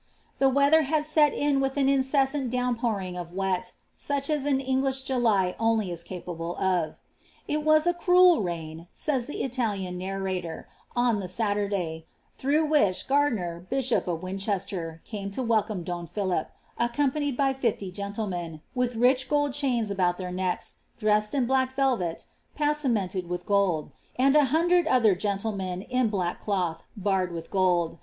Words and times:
The 0.39 0.49
weather 0.49 0.81
had 0.81 1.05
set 1.05 1.31
in 1.31 1.59
with 1.59 1.77
an 1.77 1.85
incessani 1.85 2.49
dow»4 2.49 2.75
pouring 2.79 3.15
of 3.15 3.33
wet, 3.33 3.71
such 3.95 4.31
as 4.31 4.47
an 4.47 4.59
English 4.59 5.03
July 5.03 5.55
only 5.59 5.91
is 5.91 6.01
capable 6.01 6.53
of. 6.55 6.93
■■ 6.93 6.95
It 7.47 7.63
was 7.63 7.85
■ 7.85 7.97
cruel 7.99 8.41
nin," 8.43 8.87
says 8.95 9.27
the 9.27 9.43
Italian 9.43 9.99
narrator," 9.99 10.67
on 11.05 11.19
the 11.19 11.27
Saturday;" 11.27 12.07
ihrongh 12.39 12.67
which, 12.67 13.07
Gardiner, 13.07 13.59
bishop 13.69 14.07
of 14.07 14.23
Winchester, 14.23 15.01
came 15.05 15.29
to 15.29 15.43
welcome 15.43 15.83
don 15.83 16.07
Philip, 16.07 16.49
acoom* 16.79 17.13
paiiied 17.13 17.37
by 17.37 17.53
fifty 17.53 17.91
gentlemen, 17.91 18.61
with 18.73 18.95
rich 18.95 19.29
gold 19.29 19.53
chains 19.53 19.91
about 19.91 20.17
their 20.17 20.31
neekl^ 20.31 20.73
dressed 20.97 21.35
in 21.35 21.45
black 21.45 21.75
velvet, 21.75 22.25
passamented 22.55 23.29
with 23.29 23.45
gold; 23.45 23.91
and 24.15 24.35
a 24.35 24.45
hundiwl 24.45 24.87
otbw 24.87 25.19
gentlemen, 25.19 25.83
in 25.83 26.09
black 26.09 26.41
cloth, 26.41 26.81
barred 26.97 27.31
with 27.31 27.51
gold. 27.51 27.99